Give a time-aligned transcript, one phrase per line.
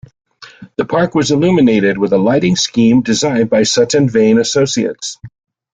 [0.77, 5.19] The park was illuminated with a lighting scheme designed by Sutton Vane Associates.